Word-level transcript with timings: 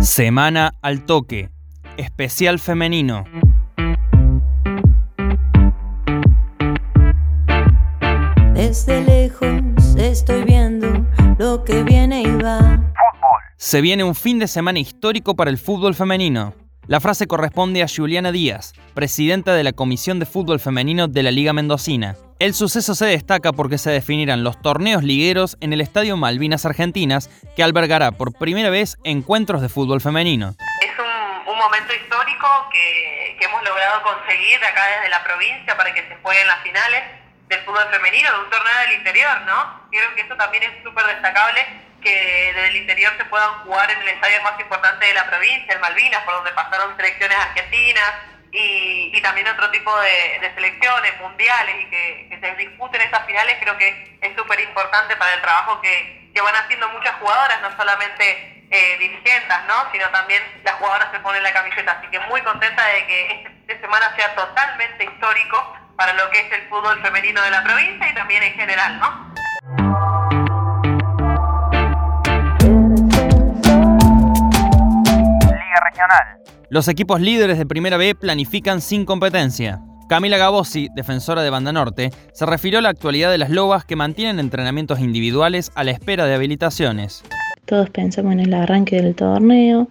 Semana 0.00 0.72
al 0.80 1.04
toque, 1.04 1.50
especial 1.98 2.58
femenino. 2.58 3.24
Desde 8.54 9.04
lejos 9.04 9.60
estoy 9.98 10.44
viendo 10.44 11.06
lo 11.38 11.64
que 11.64 11.82
viene 11.82 12.22
y 12.22 12.42
va. 12.42 12.82
Se 13.58 13.82
viene 13.82 14.02
un 14.02 14.14
fin 14.14 14.38
de 14.38 14.48
semana 14.48 14.78
histórico 14.78 15.36
para 15.36 15.50
el 15.50 15.58
fútbol 15.58 15.94
femenino. 15.94 16.54
La 16.86 17.00
frase 17.00 17.26
corresponde 17.26 17.82
a 17.82 17.86
Juliana 17.86 18.32
Díaz, 18.32 18.72
presidenta 18.94 19.52
de 19.52 19.64
la 19.64 19.74
Comisión 19.74 20.18
de 20.18 20.24
Fútbol 20.24 20.60
Femenino 20.60 21.08
de 21.08 21.22
la 21.22 21.30
Liga 21.30 21.52
Mendocina. 21.52 22.16
El 22.40 22.54
suceso 22.54 22.94
se 22.94 23.04
destaca 23.04 23.52
porque 23.52 23.76
se 23.76 23.90
definirán 23.90 24.44
los 24.44 24.62
torneos 24.62 25.02
ligueros 25.02 25.58
en 25.60 25.74
el 25.74 25.82
Estadio 25.82 26.16
Malvinas 26.16 26.64
Argentinas, 26.64 27.28
que 27.54 27.62
albergará 27.62 28.12
por 28.12 28.32
primera 28.32 28.70
vez 28.70 28.96
encuentros 29.04 29.60
de 29.60 29.68
fútbol 29.68 30.00
femenino. 30.00 30.56
Es 30.80 30.98
un, 30.98 31.58
momento 31.58 31.92
histórico 31.92 32.48
que, 32.72 33.36
hemos 33.44 33.62
logrado 33.62 34.02
conseguir 34.02 34.56
acá 34.64 34.80
desde 34.88 35.10
la 35.10 35.22
provincia 35.22 35.76
para 35.76 35.92
que 35.92 36.00
se 36.08 36.16
jueguen 36.22 36.46
las 36.46 36.62
finales 36.62 37.04
del 37.48 37.60
fútbol 37.60 37.84
femenino, 37.92 38.32
de 38.32 38.38
un 38.38 38.48
torneo 38.48 38.78
del 38.88 38.92
interior, 38.96 39.42
¿no? 39.42 39.90
Creo 39.90 40.14
que 40.14 40.22
eso 40.22 40.34
también 40.36 40.62
es 40.62 40.82
súper 40.82 41.04
destacable 41.04 41.60
que 42.00 42.52
desde 42.54 42.68
el 42.68 42.76
interior 42.76 43.12
se 43.18 43.24
puedan 43.26 43.52
jugar 43.64 43.90
en 43.90 44.00
el 44.00 44.08
estadio 44.08 44.40
más 44.42 44.58
importante 44.58 45.04
de 45.04 45.12
la 45.12 45.28
provincia, 45.28 45.74
el 45.74 45.80
Malvinas, 45.80 46.24
por 46.24 46.32
donde 46.36 46.52
pasaron 46.52 46.96
selecciones 46.96 47.36
argentinas 47.36 48.29
y, 48.52 49.20
también 49.22 49.46
otro 49.48 49.70
tipo 49.70 49.94
de, 50.00 50.52
selecciones 50.54 51.20
mundiales 51.20 51.76
y 51.80 51.90
que, 51.90 52.38
se 52.40 52.54
disputen 52.56 53.00
estas 53.02 53.26
finales, 53.26 53.56
creo 53.60 53.76
que 53.76 54.18
es 54.20 54.36
súper 54.36 54.60
importante 54.60 55.14
para 55.16 55.34
el 55.34 55.40
trabajo 55.40 55.80
que, 55.80 56.18
van 56.42 56.56
haciendo 56.56 56.88
muchas 56.88 57.14
jugadoras, 57.16 57.60
no 57.60 57.76
solamente 57.76 58.64
eh, 58.70 58.96
dirigentes, 58.98 59.56
¿no? 59.68 59.92
sino 59.92 60.08
también 60.08 60.42
las 60.64 60.74
jugadoras 60.76 61.10
se 61.12 61.20
ponen 61.20 61.42
la 61.42 61.52
camiseta. 61.52 61.92
Así 61.92 62.06
que 62.08 62.18
muy 62.20 62.40
contenta 62.40 62.82
de 62.86 63.06
que 63.06 63.44
este 63.68 63.80
semana 63.80 64.14
sea 64.16 64.34
totalmente 64.34 65.04
histórico 65.04 65.76
para 65.96 66.14
lo 66.14 66.30
que 66.30 66.40
es 66.40 66.52
el 66.52 66.66
fútbol 66.70 66.98
femenino 67.02 67.42
de 67.42 67.50
la 67.50 67.62
provincia 67.62 68.08
y 68.08 68.14
también 68.14 68.42
en 68.42 68.54
general, 68.54 68.98
¿no? 68.98 69.30
Los 76.70 76.86
equipos 76.86 77.20
líderes 77.20 77.58
de 77.58 77.66
Primera 77.66 77.96
B 77.96 78.14
planifican 78.14 78.80
sin 78.80 79.04
competencia. 79.04 79.80
Camila 80.08 80.38
Gabossi, 80.38 80.86
defensora 80.94 81.42
de 81.42 81.50
Banda 81.50 81.72
Norte, 81.72 82.10
se 82.32 82.46
refirió 82.46 82.78
a 82.78 82.82
la 82.82 82.90
actualidad 82.90 83.28
de 83.32 83.38
las 83.38 83.50
lobas 83.50 83.84
que 83.84 83.96
mantienen 83.96 84.38
entrenamientos 84.38 85.00
individuales 85.00 85.72
a 85.74 85.82
la 85.82 85.90
espera 85.90 86.26
de 86.26 86.34
habilitaciones. 86.34 87.24
Todos 87.64 87.90
pensamos 87.90 88.34
en 88.34 88.38
el 88.38 88.54
arranque 88.54 89.02
del 89.02 89.16
torneo, 89.16 89.88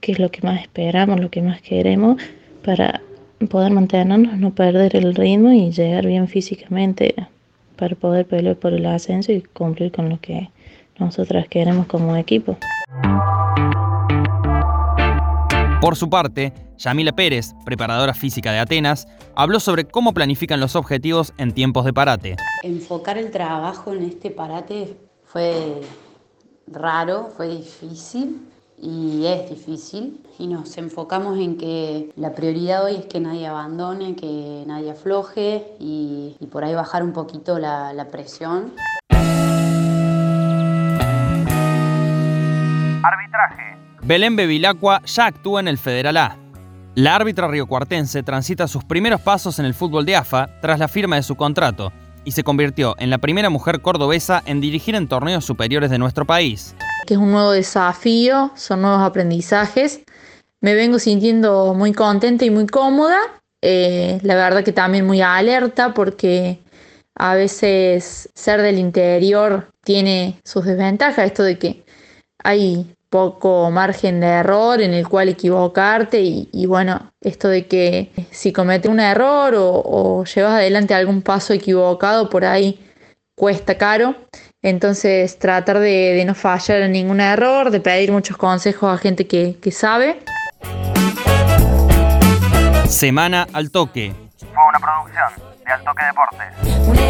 que 0.00 0.12
es 0.12 0.18
lo 0.18 0.30
que 0.30 0.40
más 0.40 0.62
esperamos, 0.62 1.20
lo 1.20 1.28
que 1.28 1.42
más 1.42 1.60
queremos, 1.60 2.16
para 2.64 3.02
poder 3.50 3.72
mantenernos, 3.72 4.38
no 4.38 4.54
perder 4.54 4.96
el 4.96 5.14
ritmo 5.14 5.52
y 5.52 5.72
llegar 5.72 6.06
bien 6.06 6.26
físicamente 6.26 7.14
para 7.76 7.96
poder 7.96 8.24
pelear 8.24 8.56
por 8.56 8.72
el 8.72 8.86
ascenso 8.86 9.30
y 9.30 9.42
cumplir 9.42 9.92
con 9.92 10.08
lo 10.08 10.18
que 10.20 10.48
nosotras 10.98 11.48
queremos 11.48 11.86
como 11.86 12.16
equipo. 12.16 12.56
Por 15.84 15.96
su 15.96 16.08
parte, 16.08 16.54
Yamila 16.78 17.12
Pérez, 17.12 17.54
preparadora 17.66 18.14
física 18.14 18.50
de 18.52 18.58
Atenas, 18.58 19.06
habló 19.36 19.60
sobre 19.60 19.84
cómo 19.84 20.14
planifican 20.14 20.58
los 20.58 20.76
objetivos 20.76 21.34
en 21.36 21.52
tiempos 21.52 21.84
de 21.84 21.92
parate. 21.92 22.36
Enfocar 22.62 23.18
el 23.18 23.30
trabajo 23.30 23.92
en 23.92 24.04
este 24.04 24.30
parate 24.30 24.96
fue 25.26 25.82
raro, 26.68 27.28
fue 27.36 27.48
difícil 27.48 28.48
y 28.80 29.26
es 29.26 29.50
difícil 29.50 30.26
y 30.38 30.46
nos 30.46 30.74
enfocamos 30.78 31.38
en 31.38 31.58
que 31.58 32.10
la 32.16 32.32
prioridad 32.32 32.86
hoy 32.86 32.94
es 32.94 33.04
que 33.04 33.20
nadie 33.20 33.46
abandone, 33.46 34.16
que 34.16 34.64
nadie 34.66 34.92
afloje 34.92 35.76
y, 35.78 36.34
por 36.50 36.64
ahí 36.64 36.74
bajar 36.74 37.02
un 37.02 37.12
poquito 37.12 37.58
la, 37.58 37.92
la 37.92 38.06
presión. 38.08 38.72
Arbitraje. 43.02 43.73
Belén 44.06 44.36
Bevilacqua 44.36 45.00
ya 45.06 45.24
actúa 45.24 45.60
en 45.60 45.68
el 45.68 45.78
Federal 45.78 46.18
A. 46.18 46.36
La 46.94 47.16
árbitra 47.16 47.48
riocuartense 47.48 48.22
transita 48.22 48.68
sus 48.68 48.84
primeros 48.84 49.22
pasos 49.22 49.58
en 49.58 49.64
el 49.64 49.72
fútbol 49.72 50.04
de 50.04 50.14
AFA 50.14 50.60
tras 50.60 50.78
la 50.78 50.88
firma 50.88 51.16
de 51.16 51.22
su 51.22 51.36
contrato 51.36 51.90
y 52.22 52.32
se 52.32 52.44
convirtió 52.44 52.94
en 52.98 53.08
la 53.08 53.16
primera 53.16 53.48
mujer 53.48 53.80
cordobesa 53.80 54.42
en 54.44 54.60
dirigir 54.60 54.94
en 54.94 55.08
torneos 55.08 55.46
superiores 55.46 55.90
de 55.90 55.98
nuestro 55.98 56.26
país. 56.26 56.76
Que 57.06 57.14
es 57.14 57.20
un 57.20 57.32
nuevo 57.32 57.52
desafío, 57.52 58.52
son 58.54 58.82
nuevos 58.82 59.00
aprendizajes. 59.00 60.02
Me 60.60 60.74
vengo 60.74 60.98
sintiendo 60.98 61.72
muy 61.72 61.94
contenta 61.94 62.44
y 62.44 62.50
muy 62.50 62.66
cómoda. 62.66 63.18
Eh, 63.62 64.18
la 64.22 64.34
verdad 64.34 64.64
que 64.64 64.72
también 64.72 65.06
muy 65.06 65.22
alerta 65.22 65.94
porque 65.94 66.58
a 67.14 67.34
veces 67.34 68.28
ser 68.34 68.60
del 68.60 68.78
interior 68.78 69.70
tiene 69.82 70.38
sus 70.44 70.66
desventajas. 70.66 71.24
Esto 71.24 71.42
de 71.42 71.58
que 71.58 71.84
hay 72.42 72.94
poco 73.14 73.70
margen 73.70 74.18
de 74.18 74.26
error 74.26 74.80
en 74.80 74.92
el 74.92 75.08
cual 75.08 75.28
equivocarte 75.28 76.18
y, 76.20 76.66
bueno, 76.66 77.12
esto 77.20 77.46
de 77.46 77.68
que 77.68 78.10
si 78.32 78.52
cometes 78.52 78.90
un 78.90 78.98
error 78.98 79.54
o, 79.56 80.24
llevas 80.24 80.54
adelante 80.54 80.94
algún 80.94 81.22
paso 81.22 81.52
equivocado 81.52 82.28
por 82.28 82.44
ahí 82.44 82.84
cuesta 83.36 83.78
caro. 83.78 84.16
Entonces 84.62 85.38
tratar 85.38 85.78
de, 85.78 86.24
no 86.26 86.34
fallar 86.34 86.82
en 86.82 86.90
ningún 86.90 87.20
error, 87.20 87.70
de 87.70 87.78
pedir 87.78 88.10
muchos 88.10 88.36
consejos 88.36 88.92
a 88.92 88.98
gente 88.98 89.28
que, 89.28 89.60
que 89.62 89.70
sabe. 89.70 90.18
Semana 92.88 93.46
al 93.52 93.70
toque. 93.70 94.12
Fue 94.40 94.48
una 94.70 94.80
producción 94.80 95.54
de 95.64 95.72
Al 95.72 95.84
Toque 95.84 96.04
Deportes. 96.04 97.03